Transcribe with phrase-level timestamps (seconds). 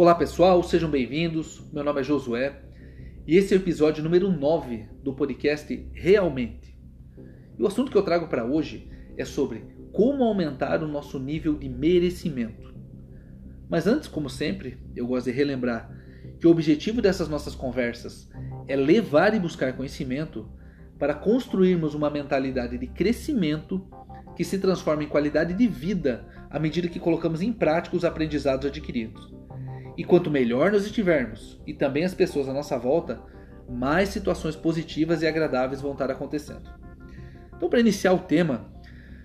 [0.00, 1.62] Olá pessoal, sejam bem-vindos.
[1.70, 2.62] Meu nome é Josué
[3.26, 6.74] e esse é o episódio número 9 do podcast Realmente.
[7.58, 9.62] E o assunto que eu trago para hoje é sobre
[9.92, 12.74] como aumentar o nosso nível de merecimento.
[13.68, 15.94] Mas antes, como sempre, eu gosto de relembrar
[16.40, 18.26] que o objetivo dessas nossas conversas
[18.66, 20.48] é levar e buscar conhecimento
[20.98, 23.86] para construirmos uma mentalidade de crescimento
[24.34, 28.64] que se transforma em qualidade de vida à medida que colocamos em prática os aprendizados
[28.64, 29.39] adquiridos.
[30.00, 33.20] E quanto melhor nós estivermos, e também as pessoas à nossa volta,
[33.68, 36.70] mais situações positivas e agradáveis vão estar acontecendo.
[37.54, 38.72] Então, para iniciar o tema,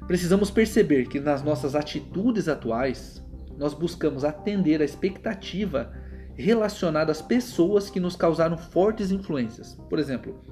[0.06, 3.26] precisamos perceber que nas nossas atitudes atuais,
[3.58, 5.94] nós buscamos atender a expectativa
[6.34, 9.76] relacionada às pessoas que nos causaram fortes influências.
[9.90, 10.44] Por exemplo,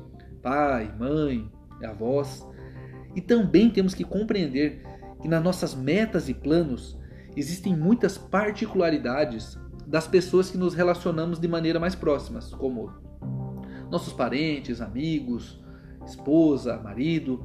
[0.41, 1.51] pai, mãe,
[1.83, 2.47] avós.
[3.13, 4.83] E também temos que compreender
[5.21, 6.97] que nas nossas metas e planos
[7.35, 12.91] existem muitas particularidades das pessoas que nos relacionamos de maneira mais próximas, como
[13.89, 15.61] nossos parentes, amigos,
[16.05, 17.43] esposa, marido.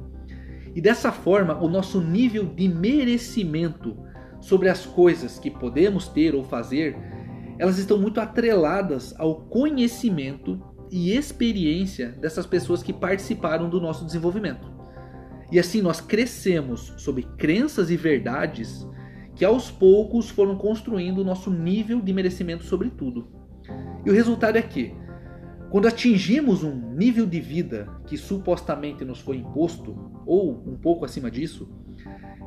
[0.75, 3.97] E dessa forma, o nosso nível de merecimento
[4.39, 6.97] sobre as coisas que podemos ter ou fazer,
[7.57, 14.71] elas estão muito atreladas ao conhecimento e experiência dessas pessoas que participaram do nosso desenvolvimento.
[15.51, 18.87] E assim nós crescemos sob crenças e verdades
[19.39, 23.25] que aos poucos foram construindo o nosso nível de merecimento sobre tudo.
[24.05, 24.93] E o resultado é que,
[25.71, 29.95] quando atingimos um nível de vida que supostamente nos foi imposto,
[30.25, 31.69] ou um pouco acima disso,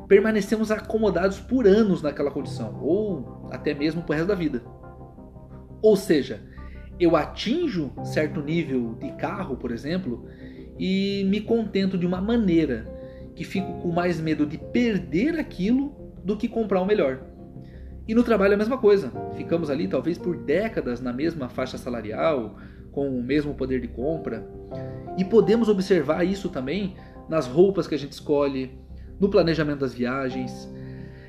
[0.07, 4.63] permanecemos acomodados por anos naquela condição, ou até mesmo por resto da vida.
[5.81, 6.43] Ou seja,
[6.99, 10.27] eu atinjo certo nível de carro, por exemplo,
[10.77, 12.87] e me contento de uma maneira
[13.33, 17.21] que fico com mais medo de perder aquilo do que comprar o melhor.
[18.07, 19.11] E no trabalho é a mesma coisa.
[19.35, 22.57] Ficamos ali talvez por décadas na mesma faixa salarial,
[22.91, 24.47] com o mesmo poder de compra.
[25.17, 26.95] E podemos observar isso também
[27.29, 28.77] nas roupas que a gente escolhe,
[29.19, 30.69] no planejamento das viagens.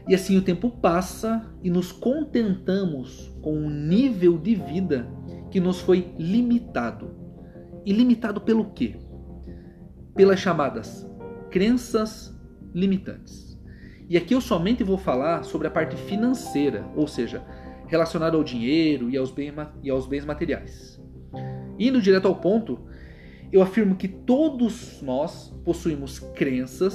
[0.09, 5.09] E assim o tempo passa e nos contentamos com um nível de vida
[5.51, 7.15] que nos foi limitado.
[7.87, 8.97] E limitado pelo quê?
[10.15, 11.09] Pelas chamadas
[11.51, 12.37] crenças
[12.75, 13.54] limitantes.
[14.09, 17.43] E aqui eu somente vou falar sobre a parte financeira, ou seja,
[17.87, 21.01] relacionada ao dinheiro e aos, bem, e aos bens materiais.
[21.79, 22.81] Indo direto ao ponto,
[23.51, 26.95] eu afirmo que todos nós possuímos crenças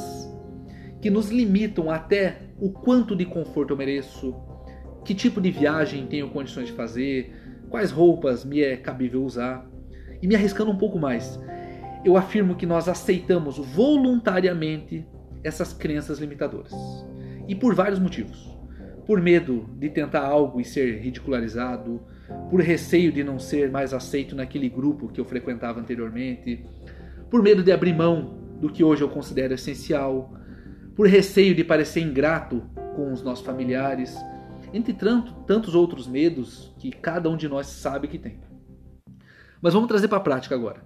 [1.01, 4.35] que nos limitam até o quanto de conforto eu mereço,
[5.05, 7.33] que tipo de viagem tenho condições de fazer,
[7.69, 9.67] quais roupas me é cabível usar.
[10.21, 11.39] E me arriscando um pouco mais,
[12.03, 15.07] eu afirmo que nós aceitamos voluntariamente
[15.43, 16.73] essas crenças limitadoras.
[17.47, 18.57] E por vários motivos.
[19.05, 22.01] Por medo de tentar algo e ser ridicularizado,
[22.49, 26.63] por receio de não ser mais aceito naquele grupo que eu frequentava anteriormente,
[27.29, 30.33] por medo de abrir mão do que hoje eu considero essencial,
[30.95, 32.61] por receio de parecer ingrato
[32.95, 34.15] com os nossos familiares,
[34.73, 38.39] entre tantos outros medos que cada um de nós sabe que tem.
[39.61, 40.83] Mas vamos trazer para a prática agora.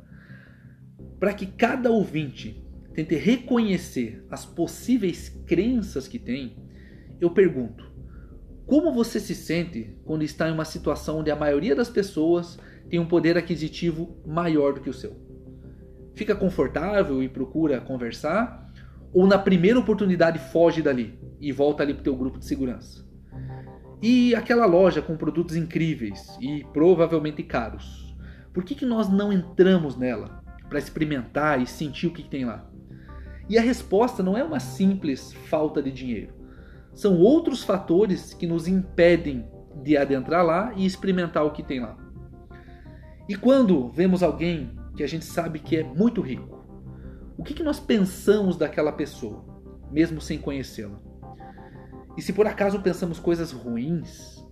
[1.19, 2.62] Para que cada ouvinte
[2.93, 6.55] tente reconhecer as possíveis crenças que tem,
[7.19, 7.91] eu pergunto:
[8.65, 12.57] como você se sente quando está em uma situação onde a maioria das pessoas
[12.89, 15.15] tem um poder aquisitivo maior do que o seu?
[16.15, 18.71] Fica confortável e procura conversar?
[19.11, 23.05] Ou na primeira oportunidade foge dali e volta ali para o teu grupo de segurança?
[24.01, 28.15] E aquela loja com produtos incríveis e provavelmente caros,
[28.53, 32.45] por que, que nós não entramos nela para experimentar e sentir o que, que tem
[32.45, 32.69] lá?
[33.49, 36.33] E a resposta não é uma simples falta de dinheiro.
[36.93, 39.45] São outros fatores que nos impedem
[39.81, 41.97] de adentrar lá e experimentar o que tem lá.
[43.27, 46.63] E quando vemos alguém que a gente sabe que é muito rico,
[47.37, 49.43] o que, que nós pensamos daquela pessoa,
[49.91, 50.99] mesmo sem conhecê-la?
[52.15, 54.43] E se por acaso pensamos coisas ruins,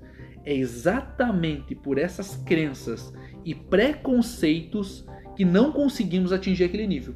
[0.43, 3.13] é exatamente por essas crenças
[3.45, 5.05] e preconceitos
[5.35, 7.15] que não conseguimos atingir aquele nível.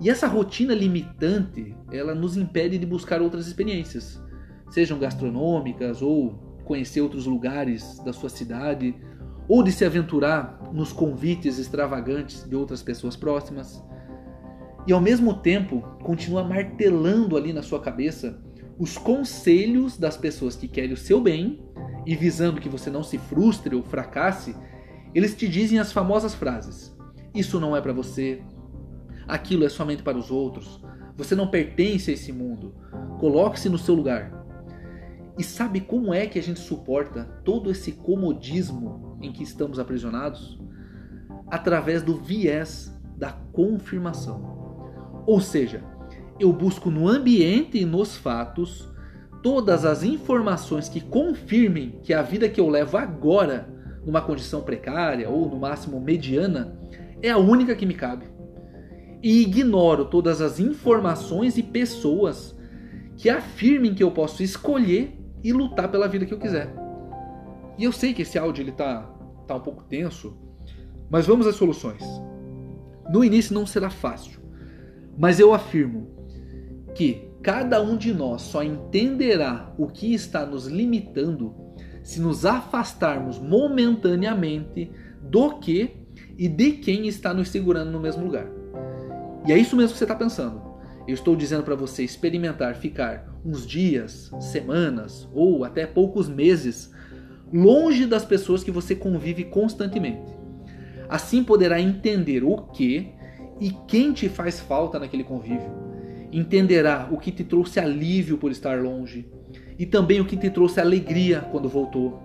[0.00, 4.22] E essa rotina limitante, ela nos impede de buscar outras experiências,
[4.70, 8.94] sejam gastronômicas ou conhecer outros lugares da sua cidade,
[9.48, 13.82] ou de se aventurar nos convites extravagantes de outras pessoas próximas.
[14.86, 18.38] E ao mesmo tempo, continua martelando ali na sua cabeça
[18.78, 21.60] os conselhos das pessoas que querem o seu bem
[22.06, 24.54] e visando que você não se frustre ou fracasse,
[25.14, 26.94] eles te dizem as famosas frases:
[27.34, 28.42] Isso não é para você,
[29.28, 30.80] aquilo é somente para os outros.
[31.16, 32.74] Você não pertence a esse mundo.
[33.20, 34.32] Coloque-se no seu lugar.
[35.38, 40.58] E sabe como é que a gente suporta todo esse comodismo em que estamos aprisionados?
[41.48, 45.22] Através do viés da confirmação.
[45.26, 45.84] Ou seja,
[46.40, 48.88] eu busco no ambiente e nos fatos
[49.42, 53.68] todas as informações que confirmem que a vida que eu levo agora,
[54.04, 56.76] numa condição precária ou no máximo mediana,
[57.22, 58.37] é a única que me cabe.
[59.22, 62.56] E ignoro todas as informações e pessoas
[63.16, 66.72] que afirmem que eu posso escolher e lutar pela vida que eu quiser.
[67.76, 69.02] E eu sei que esse áudio ele tá,
[69.46, 70.36] tá um pouco tenso,
[71.10, 72.02] mas vamos às soluções.
[73.10, 74.40] No início não será fácil,
[75.16, 76.10] mas eu afirmo
[76.94, 81.54] que cada um de nós só entenderá o que está nos limitando
[82.02, 84.90] se nos afastarmos momentaneamente
[85.20, 85.96] do que
[86.36, 88.57] e de quem está nos segurando no mesmo lugar.
[89.48, 90.60] E é isso mesmo que você está pensando.
[91.06, 96.92] Eu estou dizendo para você experimentar ficar uns dias, semanas ou até poucos meses
[97.50, 100.36] longe das pessoas que você convive constantemente.
[101.08, 103.14] Assim poderá entender o que
[103.58, 105.72] e quem te faz falta naquele convívio
[106.30, 109.26] entenderá o que te trouxe alívio por estar longe
[109.78, 112.22] e também o que te trouxe alegria quando voltou.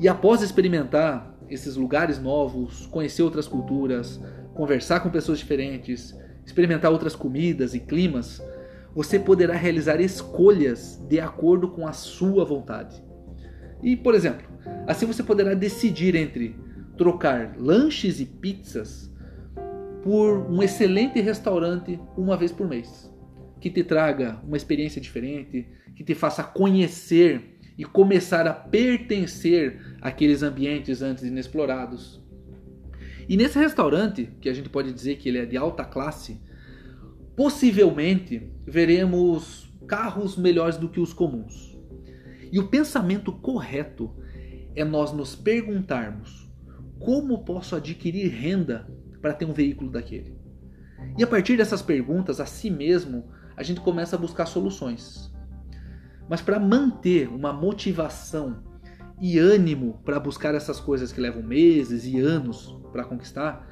[0.00, 4.20] E após experimentar esses lugares novos, conhecer outras culturas,
[4.54, 6.16] conversar com pessoas diferentes,
[6.46, 8.42] experimentar outras comidas e climas,
[8.94, 13.02] você poderá realizar escolhas de acordo com a sua vontade.
[13.82, 14.46] E, por exemplo,
[14.86, 16.56] assim você poderá decidir entre
[16.96, 19.12] trocar lanches e pizzas
[20.02, 23.12] por um excelente restaurante uma vez por mês,
[23.60, 25.66] que te traga uma experiência diferente,
[25.96, 32.23] que te faça conhecer e começar a pertencer àqueles ambientes antes inexplorados.
[33.28, 36.40] E nesse restaurante, que a gente pode dizer que ele é de alta classe,
[37.36, 41.78] possivelmente veremos carros melhores do que os comuns.
[42.52, 44.14] E o pensamento correto
[44.74, 46.48] é nós nos perguntarmos:
[46.98, 48.88] como posso adquirir renda
[49.20, 50.36] para ter um veículo daquele?
[51.18, 55.32] E a partir dessas perguntas a si mesmo, a gente começa a buscar soluções.
[56.28, 58.62] Mas para manter uma motivação
[59.20, 63.68] e ânimo para buscar essas coisas que levam meses e anos para conquistar,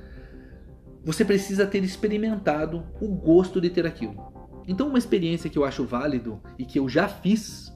[1.04, 4.32] você precisa ter experimentado o gosto de ter aquilo.
[4.66, 7.72] Então, uma experiência que eu acho válido e que eu já fiz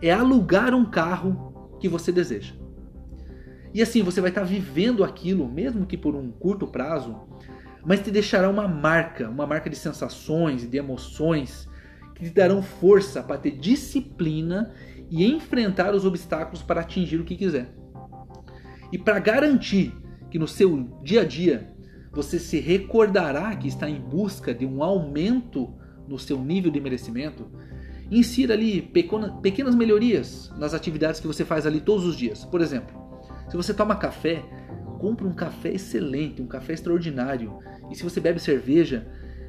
[0.00, 2.54] é alugar um carro que você deseja.
[3.74, 7.20] E assim você vai estar vivendo aquilo, mesmo que por um curto prazo,
[7.84, 11.68] mas te deixará uma marca, uma marca de sensações e de emoções
[12.14, 14.72] que te darão força para ter disciplina
[15.10, 17.74] e enfrentar os obstáculos para atingir o que quiser.
[18.92, 19.92] E para garantir
[20.30, 21.72] que no seu dia a dia
[22.12, 25.74] você se recordará que está em busca de um aumento
[26.06, 27.46] no seu nível de merecimento,
[28.10, 28.82] insira ali
[29.42, 32.44] pequenas melhorias nas atividades que você faz ali todos os dias.
[32.44, 32.94] Por exemplo,
[33.48, 34.44] se você toma café,
[34.98, 37.58] compre um café excelente, um café extraordinário.
[37.90, 39.06] E se você bebe cerveja,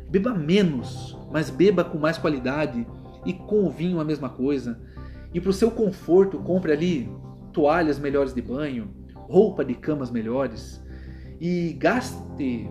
[0.10, 2.86] beba menos, mas beba com mais qualidade.
[3.26, 4.80] E com o vinho a mesma coisa.
[5.36, 7.14] E para o seu conforto, compre ali
[7.52, 10.82] toalhas melhores de banho, roupa de camas melhores.
[11.42, 12.70] E gaste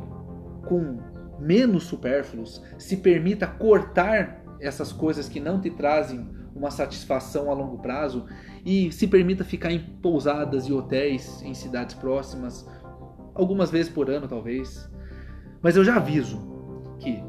[0.67, 0.99] com
[1.39, 2.63] menos supérfluos.
[2.79, 8.25] Se permita cortar essas coisas que não te trazem uma satisfação a longo prazo
[8.65, 12.67] e se permita ficar em pousadas e hotéis em cidades próximas,
[13.35, 14.91] algumas vezes por ano talvez.
[15.61, 16.41] Mas eu já aviso
[16.99, 17.23] que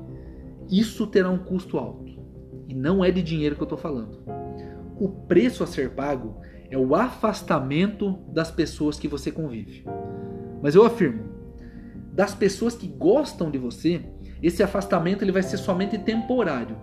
[0.71, 2.05] isso terá um custo alto
[2.69, 4.34] e não é de dinheiro que eu estou falando.
[4.99, 9.83] O preço a ser pago é o afastamento das pessoas que você convive.
[10.61, 11.23] Mas eu afirmo,
[12.11, 14.01] das pessoas que gostam de você,
[14.41, 16.77] esse afastamento ele vai ser somente temporário.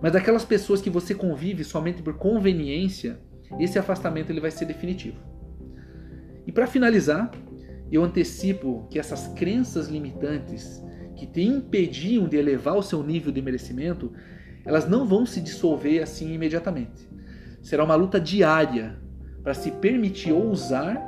[0.00, 3.20] Mas daquelas pessoas que você convive somente por conveniência,
[3.58, 5.18] esse afastamento ele vai ser definitivo.
[6.46, 7.30] E para finalizar,
[7.90, 10.82] eu antecipo que essas crenças limitantes
[11.16, 14.12] que te impediam de elevar o seu nível de merecimento,
[14.64, 17.13] elas não vão se dissolver assim imediatamente.
[17.64, 18.98] Será uma luta diária
[19.42, 21.02] para se permitir ousar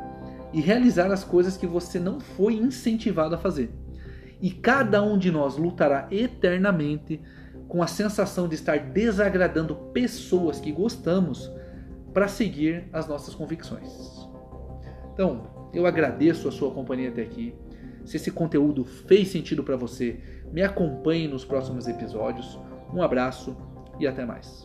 [0.55, 3.71] e realizar as coisas que você não foi incentivado a fazer.
[4.41, 7.21] E cada um de nós lutará eternamente
[7.69, 11.53] com a sensação de estar desagradando pessoas que gostamos
[12.15, 14.27] para seguir as nossas convicções.
[15.13, 17.55] Então, eu agradeço a sua companhia até aqui.
[18.03, 20.21] Se esse conteúdo fez sentido para você,
[20.51, 22.59] me acompanhe nos próximos episódios.
[22.95, 23.55] Um abraço
[24.01, 24.65] e até mais.